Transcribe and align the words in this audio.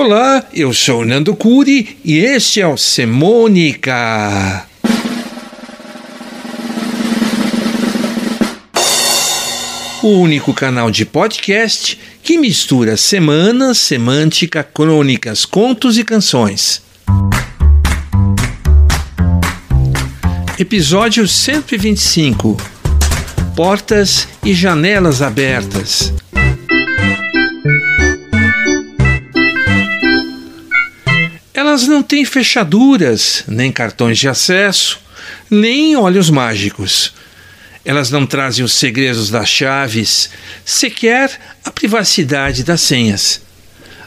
Olá, 0.04 0.44
eu 0.52 0.72
sou 0.72 1.04
Nando 1.04 1.32
Curi 1.36 1.96
e 2.04 2.18
este 2.18 2.60
é 2.60 2.66
o 2.66 2.76
Semônica. 2.76 4.66
O 10.02 10.08
único 10.08 10.52
canal 10.52 10.90
de 10.90 11.04
podcast 11.04 11.96
que 12.20 12.36
mistura 12.36 12.96
semanas, 12.96 13.78
semântica, 13.78 14.64
crônicas, 14.64 15.44
contos 15.44 15.96
e 15.96 16.02
canções. 16.02 16.82
Episódio 20.58 21.28
125 21.28 22.56
Portas 23.54 24.26
e 24.44 24.52
janelas 24.52 25.22
abertas. 25.22 26.12
Elas 31.72 31.88
não 31.88 32.02
têm 32.02 32.22
fechaduras, 32.22 33.44
nem 33.48 33.72
cartões 33.72 34.18
de 34.18 34.28
acesso, 34.28 35.00
nem 35.50 35.96
olhos 35.96 36.28
mágicos. 36.28 37.14
Elas 37.82 38.10
não 38.10 38.26
trazem 38.26 38.62
os 38.62 38.74
segredos 38.74 39.30
das 39.30 39.48
chaves, 39.48 40.28
sequer 40.66 41.30
a 41.64 41.70
privacidade 41.70 42.62
das 42.62 42.82
senhas. 42.82 43.40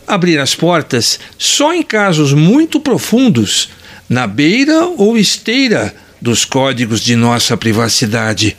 Abrir 0.06 0.40
as 0.40 0.54
portas 0.54 1.20
só 1.40 1.74
em 1.74 1.82
casos 1.82 2.34
muito 2.34 2.80
profundos, 2.80 3.70
na 4.08 4.28
beira 4.28 4.86
ou 4.86 5.18
esteira 5.18 5.92
dos 6.22 6.46
códigos 6.46 7.02
de 7.02 7.16
nossa 7.16 7.58
privacidade. 7.58 8.56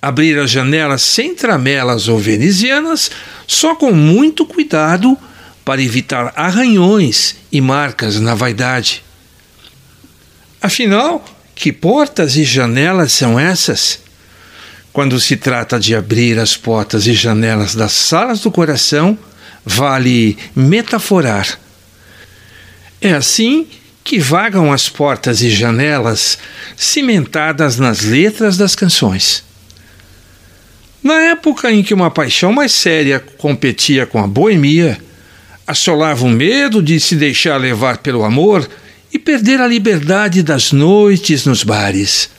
Abrir 0.00 0.38
as 0.38 0.50
janelas 0.50 1.02
sem 1.02 1.34
tramelas 1.34 2.08
ou 2.08 2.18
venezianas 2.18 3.10
só 3.46 3.74
com 3.74 3.92
muito 3.92 4.46
cuidado 4.46 5.14
para 5.68 5.82
evitar 5.82 6.32
arranhões 6.34 7.36
e 7.52 7.60
marcas 7.60 8.18
na 8.18 8.34
vaidade. 8.34 9.04
Afinal, 10.62 11.22
que 11.54 11.70
portas 11.70 12.36
e 12.36 12.42
janelas 12.42 13.12
são 13.12 13.38
essas? 13.38 14.00
Quando 14.94 15.20
se 15.20 15.36
trata 15.36 15.78
de 15.78 15.94
abrir 15.94 16.38
as 16.38 16.56
portas 16.56 17.06
e 17.06 17.12
janelas 17.12 17.74
das 17.74 17.92
salas 17.92 18.40
do 18.40 18.50
coração, 18.50 19.18
vale 19.62 20.38
metaforar. 20.56 21.60
É 22.98 23.12
assim 23.12 23.66
que 24.02 24.18
vagam 24.18 24.72
as 24.72 24.88
portas 24.88 25.42
e 25.42 25.50
janelas 25.50 26.38
cimentadas 26.78 27.78
nas 27.78 28.00
letras 28.00 28.56
das 28.56 28.74
canções. 28.74 29.44
Na 31.02 31.20
época 31.24 31.70
em 31.70 31.82
que 31.82 31.92
uma 31.92 32.10
paixão 32.10 32.54
mais 32.54 32.72
séria 32.72 33.20
competia 33.20 34.06
com 34.06 34.18
a 34.18 34.26
boemia, 34.26 35.06
assolava 35.68 36.24
o 36.24 36.30
medo 36.30 36.82
de 36.82 36.98
se 36.98 37.14
deixar 37.14 37.58
levar 37.58 37.98
pelo 37.98 38.24
amor 38.24 38.66
e 39.12 39.18
perder 39.18 39.60
a 39.60 39.66
liberdade 39.66 40.42
das 40.42 40.72
noites 40.72 41.44
nos 41.44 41.62
bares. 41.62 42.30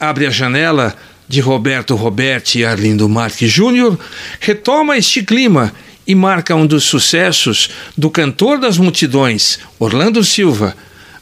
Abre 0.00 0.26
a 0.26 0.30
janela 0.30 0.96
de 1.28 1.40
Roberto 1.40 1.94
Roberti 1.94 2.58
e 2.58 2.64
Arlindo 2.64 3.08
Marques 3.08 3.52
Júnior 3.52 3.96
retoma 4.40 4.98
este 4.98 5.22
clima 5.22 5.72
e 6.04 6.12
marca 6.14 6.54
um 6.56 6.66
dos 6.66 6.84
sucessos 6.84 7.70
do 7.96 8.10
cantor 8.10 8.58
das 8.58 8.78
multidões, 8.78 9.60
Orlando 9.78 10.24
Silva, 10.24 10.76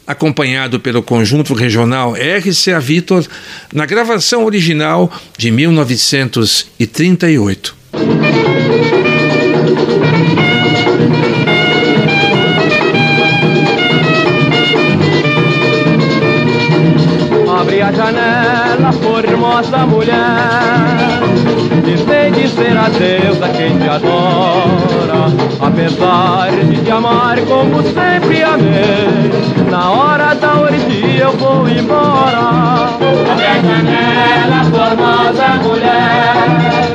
acompanhado 0.07 0.79
pelo 0.79 1.03
conjunto 1.03 1.53
regional 1.53 2.15
RCA 2.15 2.79
Vitor, 2.79 3.23
na 3.71 3.85
gravação 3.85 4.45
original 4.45 5.13
de 5.37 5.51
1938. 5.51 7.75
Formosa 19.63 19.85
mulher. 19.85 21.21
Dizer 21.85 22.31
dizer 22.31 22.75
adeus 22.77 23.41
a 23.41 23.47
quem 23.49 23.77
te 23.77 23.87
adora. 23.87 25.31
Apesar 25.59 26.51
de 26.51 26.77
te 26.83 26.91
amar 26.91 27.39
como 27.41 27.83
sempre 27.83 28.41
amei. 28.43 29.31
Na 29.69 29.91
hora 29.91 30.33
da 30.35 30.61
orgia 30.61 31.23
eu 31.23 31.35
vou 31.37 31.67
embora. 31.67 32.93
Janela, 33.63 34.63
formosa 34.69 35.47
mulher. 35.63 36.93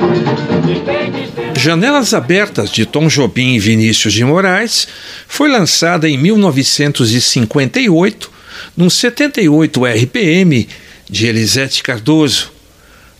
Dizer 0.64 1.10
dizer 1.10 1.52
Janelas 1.56 2.14
Abertas 2.14 2.70
de 2.70 2.86
Tom 2.86 3.08
Jobim 3.08 3.54
e 3.54 3.58
Vinícius 3.58 4.12
de 4.12 4.24
Moraes 4.24 4.86
foi 5.26 5.50
lançada 5.50 6.08
em 6.08 6.16
1958 6.18 8.38
num 8.76 8.90
78 8.90 9.84
RPM 9.84 10.68
de 11.10 11.26
Elisete 11.26 11.82
Cardoso. 11.82 12.57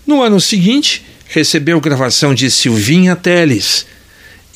No 0.08 0.22
ano 0.22 0.40
seguinte, 0.40 1.04
recebeu 1.26 1.78
gravação 1.82 2.34
de 2.34 2.50
Silvinha 2.50 3.14
Teles. 3.14 3.84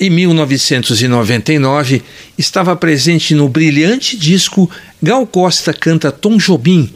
Em 0.01 0.09
1999, 0.09 2.03
estava 2.39 2.75
presente 2.75 3.35
no 3.35 3.51
brilhante 3.51 4.17
disco 4.17 4.71
Gal 5.03 5.27
Costa 5.27 5.75
Canta 5.75 6.11
Tom 6.11 6.39
Jobim. 6.39 6.91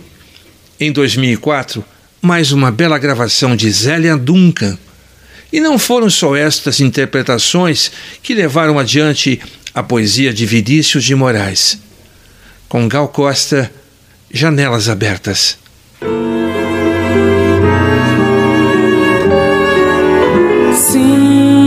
Em 0.80 0.90
2004, 0.90 1.84
mais 2.22 2.50
uma 2.50 2.72
bela 2.72 2.96
gravação 2.96 3.54
de 3.54 3.70
Zélia 3.70 4.16
Duncan. 4.16 4.78
E 5.52 5.60
não 5.60 5.78
foram 5.78 6.08
só 6.08 6.34
estas 6.34 6.80
interpretações 6.80 7.92
que 8.22 8.32
levaram 8.32 8.78
adiante 8.78 9.38
a 9.74 9.82
poesia 9.82 10.32
de 10.32 10.46
Vinícius 10.46 11.04
de 11.04 11.14
Moraes. 11.14 11.78
Com 12.70 12.88
Gal 12.88 13.08
Costa, 13.08 13.70
Janelas 14.32 14.88
Abertas. 14.88 15.58
Sim, 20.76 21.65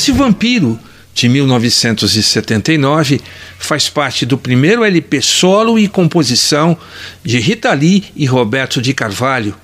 Doce 0.00 0.12
Vampiro, 0.12 0.80
de 1.12 1.28
1979, 1.28 3.20
faz 3.58 3.90
parte 3.90 4.24
do 4.24 4.38
primeiro 4.38 4.82
LP 4.82 5.20
solo 5.20 5.78
e 5.78 5.86
composição 5.86 6.74
de 7.22 7.38
Rita 7.38 7.70
Lee 7.74 8.06
e 8.16 8.24
Roberto 8.24 8.80
de 8.80 8.94
Carvalho, 8.94 9.54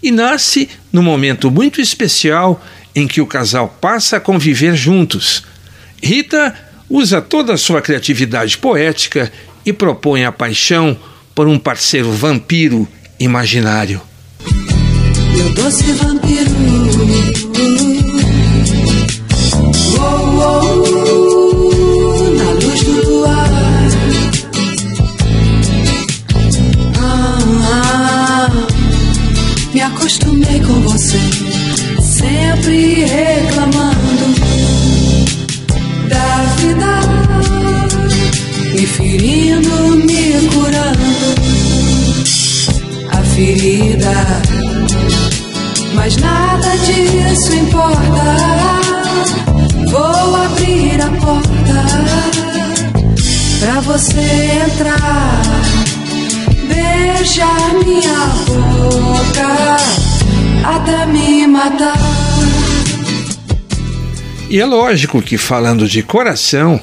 e 0.00 0.12
nasce 0.12 0.68
num 0.92 1.02
momento 1.02 1.50
muito 1.50 1.80
especial 1.80 2.64
em 2.94 3.08
que 3.08 3.20
o 3.20 3.26
casal 3.26 3.76
passa 3.80 4.18
a 4.18 4.20
conviver 4.20 4.76
juntos. 4.76 5.42
Rita 6.00 6.54
usa 6.88 7.20
toda 7.20 7.54
a 7.54 7.58
sua 7.58 7.82
criatividade 7.82 8.58
poética 8.58 9.32
e 9.66 9.72
propõe 9.72 10.24
a 10.24 10.30
paixão 10.30 10.96
por 11.34 11.48
um 11.48 11.58
parceiro 11.58 12.12
vampiro 12.12 12.86
imaginário. 13.18 14.00
Meu 15.34 15.52
doce 15.54 15.90
vampiro. 15.94 17.51
Com 30.66 30.80
você, 30.82 31.18
sempre 32.00 33.04
reclamando 33.04 34.34
da 36.08 36.42
vida, 36.56 37.00
me 38.74 38.86
ferindo, 38.86 39.96
me 40.06 40.48
curando 40.48 41.12
a 43.10 43.22
ferida. 43.34 44.42
Mas 45.94 46.16
nada 46.16 46.76
disso 46.78 47.54
importa. 47.54 48.24
Vou 49.90 50.36
abrir 50.36 51.00
a 51.00 51.08
porta 51.20 51.52
pra 53.60 53.80
você 53.80 54.60
entrar, 54.64 55.42
beijar 56.66 57.74
minha 57.84 58.26
boca 58.46 60.11
até 60.64 61.06
me 61.06 61.46
matar. 61.46 61.96
E 64.48 64.60
é 64.60 64.66
lógico 64.66 65.22
que, 65.22 65.38
falando 65.38 65.88
de 65.88 66.02
coração, 66.02 66.80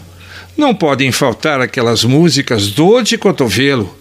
não 0.58 0.74
podem 0.74 1.12
faltar 1.12 1.62
aquelas 1.62 2.04
músicas 2.04 2.68
Dor 2.68 3.04
de 3.04 3.18
Cotovelo. 3.18 3.96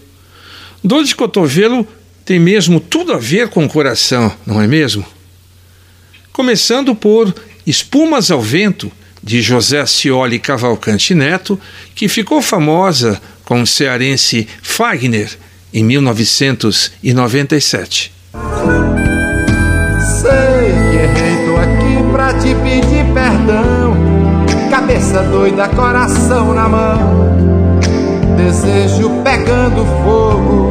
Dor 0.82 1.04
de 1.04 1.14
Cotovelo 1.14 1.86
tem 2.24 2.38
mesmo 2.38 2.80
tudo 2.80 3.12
a 3.12 3.18
ver 3.18 3.48
com 3.48 3.64
o 3.64 3.68
coração, 3.68 4.32
não 4.46 4.60
é 4.60 4.66
mesmo? 4.66 5.04
Começando 6.32 6.94
por 6.94 7.34
Espumas 7.66 8.30
ao 8.30 8.40
Vento, 8.40 8.90
de 9.22 9.42
José 9.42 9.84
Cioli 9.84 10.38
Cavalcante 10.38 11.14
Neto, 11.14 11.60
que 11.94 12.08
ficou 12.08 12.40
famosa 12.40 13.20
com 13.44 13.60
o 13.62 13.66
cearense 13.66 14.48
Fagner 14.62 15.36
em 15.72 15.84
1997. 15.84 18.12
Te 22.48 22.54
pedir 22.54 23.04
perdão. 23.12 23.94
Cabeça 24.70 25.22
doida, 25.24 25.68
coração 25.68 26.54
na 26.54 26.68
mão. 26.68 27.36
Desejo 28.36 29.10
pegando 29.22 29.84
fogo. 30.02 30.70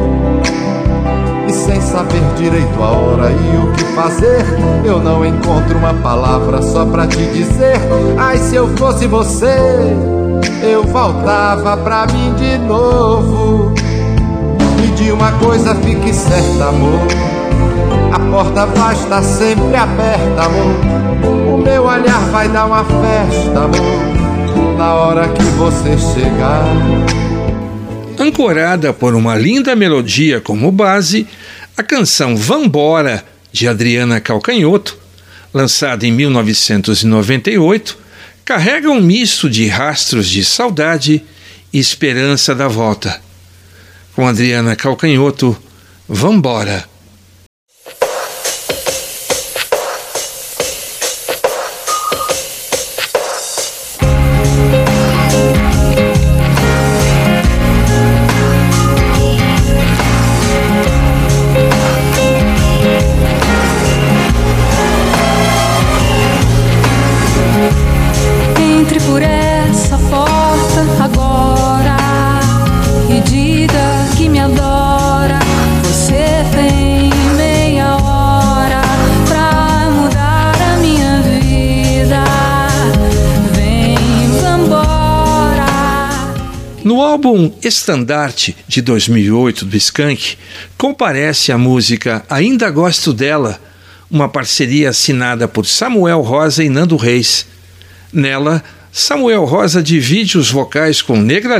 E 1.46 1.52
sem 1.52 1.80
saber 1.80 2.20
direito 2.36 2.82
a 2.82 2.90
hora 2.90 3.30
e 3.30 3.56
o 3.56 3.72
que 3.72 3.84
fazer, 3.94 4.44
eu 4.84 4.98
não 4.98 5.24
encontro 5.24 5.78
uma 5.78 5.94
palavra 5.94 6.60
só 6.62 6.84
pra 6.84 7.06
te 7.06 7.24
dizer. 7.26 7.76
Ai, 8.18 8.38
se 8.38 8.56
eu 8.56 8.68
fosse 8.76 9.06
você, 9.06 9.56
eu 10.62 10.82
voltava 10.84 11.76
pra 11.76 12.06
mim 12.06 12.34
de 12.34 12.58
novo. 12.58 13.72
E 14.82 14.86
de 14.96 15.12
uma 15.12 15.32
coisa 15.32 15.74
fique 15.76 16.12
certa, 16.12 16.68
amor. 16.68 17.06
A 18.12 18.18
porta 18.18 18.64
vai 18.66 18.94
estar 18.94 19.22
sempre 19.22 19.76
aberta, 19.76 20.42
amor. 20.42 21.54
O 21.54 21.58
meu 21.58 21.84
olhar 21.84 22.20
vai 22.30 22.48
dar 22.48 22.64
uma 22.66 22.84
festa, 22.84 23.64
amor. 23.64 24.76
Na 24.78 24.94
hora 24.94 25.28
que 25.28 25.42
você 25.42 25.96
chegar. 25.98 26.64
Ancorada 28.18 28.92
por 28.92 29.14
uma 29.14 29.36
linda 29.36 29.76
melodia 29.76 30.40
como 30.40 30.72
base, 30.72 31.26
a 31.76 31.82
canção 31.82 32.36
Vambora, 32.36 33.24
de 33.52 33.68
Adriana 33.68 34.20
Calcanhoto, 34.20 34.98
lançada 35.52 36.06
em 36.06 36.12
1998, 36.12 37.98
carrega 38.44 38.90
um 38.90 39.00
misto 39.00 39.50
de 39.50 39.66
rastros 39.66 40.28
de 40.28 40.44
saudade 40.44 41.22
e 41.72 41.78
esperança 41.78 42.54
da 42.54 42.68
volta. 42.68 43.20
Com 44.14 44.26
Adriana 44.26 44.74
Calcanhoto, 44.74 45.56
Vambora. 46.08 46.84
Álbum 87.18 87.50
Estandarte 87.64 88.56
de 88.68 88.80
2008 88.80 89.64
do 89.64 89.76
Skank, 89.76 90.36
comparece 90.76 91.50
a 91.50 91.58
música 91.58 92.24
Ainda 92.30 92.70
Gosto 92.70 93.12
Dela, 93.12 93.60
uma 94.08 94.28
parceria 94.28 94.90
assinada 94.90 95.48
por 95.48 95.66
Samuel 95.66 96.20
Rosa 96.20 96.62
e 96.62 96.68
Nando 96.68 96.96
Reis. 96.96 97.44
Nela, 98.12 98.62
Samuel 98.92 99.44
Rosa 99.46 99.82
divide 99.82 100.38
os 100.38 100.48
vocais 100.48 101.02
com 101.02 101.16
Negra 101.16 101.56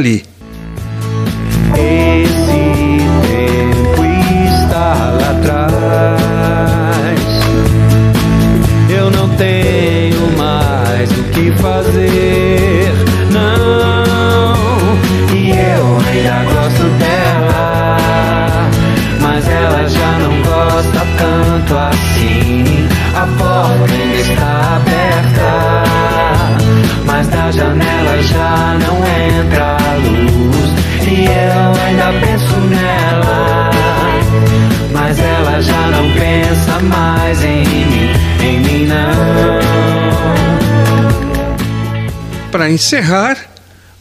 Para 42.58 42.72
encerrar, 42.72 43.38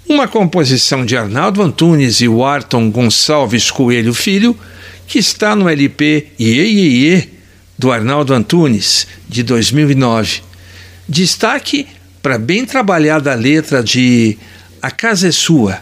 uma 0.10 0.28
composição 0.28 1.06
de 1.06 1.16
Arnaldo 1.16 1.62
Antunes 1.62 2.22
e 2.22 2.28
Warton 2.28 2.90
Gonçalves 2.90 3.70
Coelho 3.70 4.16
Filho, 4.16 4.58
que 5.06 5.20
está 5.20 5.56
no 5.56 5.70
LP 5.70 6.30
Iê, 6.40 7.28
do 7.78 7.92
Arnaldo 7.92 8.34
Antunes, 8.34 9.06
de 9.30 9.44
2009. 9.44 10.42
Destaque 11.08 11.86
para 12.20 12.34
a 12.34 12.40
bem 12.40 12.66
trabalhada 12.66 13.32
letra 13.36 13.84
de 13.84 14.36
A 14.82 14.90
Casa 14.90 15.28
é 15.28 15.32
Sua. 15.32 15.78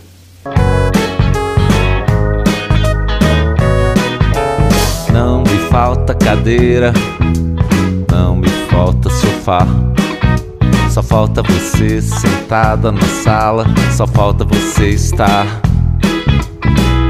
Não 5.13 5.43
me 5.43 5.69
falta 5.69 6.13
cadeira, 6.13 6.91
não 8.11 8.35
me 8.35 8.49
falta 8.69 9.09
sofá. 9.09 9.65
Só 10.95 11.03
falta 11.03 11.43
você 11.43 12.01
sentada 12.01 12.89
na 12.89 13.01
sala, 13.01 13.65
só 13.91 14.07
falta 14.07 14.45
você 14.45 14.91
estar. 14.91 15.45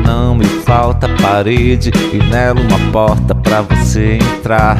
Não 0.03 0.33
me 0.33 0.43
falta 0.43 1.07
parede 1.21 1.91
e 2.11 2.17
nela 2.17 2.59
uma 2.61 2.79
porta 2.91 3.35
pra 3.35 3.61
você 3.61 4.17
entrar. 4.17 4.75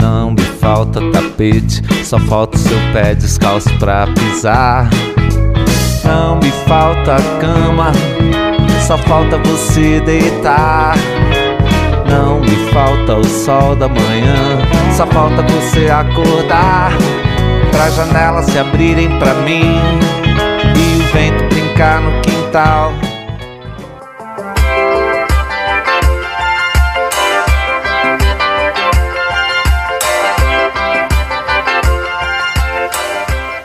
Não 0.00 0.30
me 0.30 0.40
falta 0.40 0.56
falta 0.66 1.00
tapete, 1.12 1.82
só 2.02 2.18
falta 2.18 2.56
o 2.56 2.60
seu 2.60 2.78
pé 2.94 3.14
descalço 3.14 3.68
pra 3.78 4.06
pisar. 4.06 4.88
Não 6.02 6.36
me 6.36 6.50
falta 6.66 7.16
cama, 7.42 7.92
só 8.86 8.96
falta 8.96 9.36
você 9.36 10.00
deitar. 10.00 10.94
Não 12.08 12.40
me 12.40 12.72
falta 12.72 13.16
o 13.16 13.24
sol 13.24 13.76
da 13.76 13.86
manhã, 13.86 14.58
só 14.96 15.06
falta 15.08 15.42
você 15.42 15.90
acordar. 15.90 16.90
Pra 17.76 17.90
janelas 17.90 18.46
se 18.46 18.58
abrirem 18.58 19.18
pra 19.18 19.34
mim 19.34 19.60
e 20.74 20.96
o 20.96 21.12
vento 21.12 21.44
brincar 21.54 22.00
no 22.00 22.22
quintal. 22.22 22.94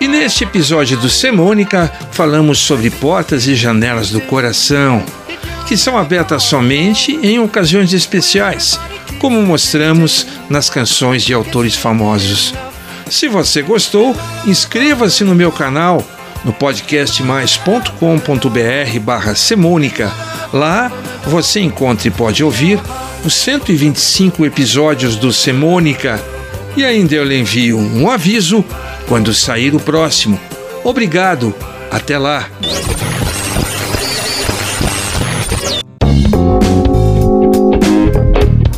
E 0.02 0.08
neste 0.10 0.44
episódio 0.44 0.98
do 0.98 1.10
Semônica, 1.10 1.90
falamos 2.12 2.60
sobre 2.60 2.90
portas 2.90 3.48
e 3.48 3.56
janelas 3.56 4.10
do 4.12 4.20
coração, 4.20 5.02
que 5.70 5.78
são 5.78 5.98
abertas 5.98 6.44
somente 6.44 7.18
em 7.24 7.40
ocasiões 7.40 7.94
especiais, 7.94 8.78
como 9.20 9.42
mostramos 9.42 10.28
nas 10.50 10.70
canções 10.70 11.24
de 11.24 11.34
autores 11.34 11.78
famosos. 11.78 12.54
Se 13.12 13.28
você 13.28 13.62
gostou, 13.62 14.16
inscreva-se 14.48 15.26
no 15.26 15.36
meu 15.36 15.52
canal 15.52 16.02
no 16.46 16.54
podcastmais.com.br 16.54 19.00
barra 19.02 19.36
Semônica. 19.36 20.10
Lá 20.54 20.90
você 21.26 21.60
encontra 21.60 22.08
e 22.08 22.12
pode 22.12 22.42
ouvir 22.42 22.80
os 23.26 23.34
125 23.34 24.46
episódios 24.46 25.18
do 25.18 25.34
Semônica. 25.34 26.24
E 26.78 26.86
ainda 26.86 27.14
eu 27.14 27.26
lhe 27.26 27.38
envio 27.38 27.78
um 27.78 28.10
aviso 28.10 28.64
quando 29.10 29.34
sair 29.34 29.76
o 29.76 29.80
próximo. 29.80 30.40
Obrigado, 30.82 31.54
até 31.92 32.18
lá! 32.18 32.48